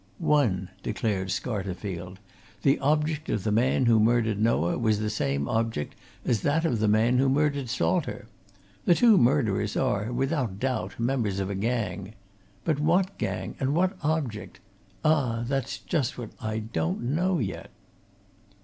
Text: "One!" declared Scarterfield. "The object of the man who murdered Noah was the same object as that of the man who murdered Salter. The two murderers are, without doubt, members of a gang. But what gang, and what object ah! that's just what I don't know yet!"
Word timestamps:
"One!" 0.17 0.69
declared 0.81 1.27
Scarterfield. 1.27 2.17
"The 2.63 2.79
object 2.79 3.29
of 3.29 3.43
the 3.43 3.51
man 3.51 3.85
who 3.85 3.99
murdered 3.99 4.41
Noah 4.41 4.79
was 4.79 4.97
the 4.97 5.11
same 5.11 5.47
object 5.47 5.93
as 6.25 6.41
that 6.41 6.65
of 6.65 6.79
the 6.79 6.87
man 6.87 7.19
who 7.19 7.29
murdered 7.29 7.69
Salter. 7.69 8.25
The 8.85 8.95
two 8.95 9.15
murderers 9.19 9.77
are, 9.77 10.11
without 10.11 10.59
doubt, 10.59 10.99
members 10.99 11.39
of 11.39 11.51
a 11.51 11.53
gang. 11.55 12.15
But 12.65 12.79
what 12.79 13.19
gang, 13.19 13.53
and 13.59 13.75
what 13.75 13.95
object 14.01 14.59
ah! 15.05 15.43
that's 15.47 15.77
just 15.77 16.17
what 16.17 16.31
I 16.41 16.57
don't 16.57 17.03
know 17.03 17.37
yet!" 17.37 17.69